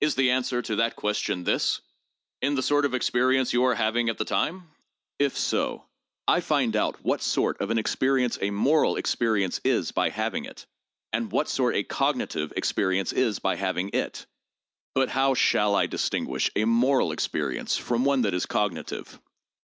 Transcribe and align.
Is 0.00 0.14
the 0.14 0.30
answer 0.30 0.62
to 0.62 0.76
that 0.76 0.96
question 0.96 1.44
this: 1.44 1.82
In 2.40 2.54
the 2.54 2.62
sort 2.62 2.86
of 2.86 2.94
experience 2.94 3.52
you 3.52 3.64
are 3.64 3.74
having 3.74 4.08
at 4.08 4.16
the 4.16 4.24
time? 4.24 4.70
If 5.18 5.36
so, 5.36 5.84
I 6.26 6.40
find 6.40 6.74
out 6.74 7.04
what 7.04 7.20
sort 7.20 7.60
of 7.60 7.68
an 7.70 7.76
experience 7.76 8.38
a 8.40 8.48
moral 8.52 8.96
experience 8.96 9.60
is 9.66 9.92
by 9.92 10.08
having 10.08 10.46
it, 10.46 10.64
and 11.12 11.30
what 11.30 11.50
sort 11.50 11.74
a 11.76 11.82
cognitive 11.82 12.54
experience 12.56 13.12
is 13.12 13.38
by 13.38 13.56
having 13.56 13.90
it. 13.92 14.24
But 14.94 15.10
how 15.10 15.34
shall 15.34 15.74
I 15.74 15.86
distinguish 15.86 16.50
a 16.56 16.64
moral 16.64 17.12
experience 17.12 17.76
from 17.76 18.06
one 18.06 18.22
that 18.22 18.32
is 18.32 18.46
cognitive? 18.46 19.20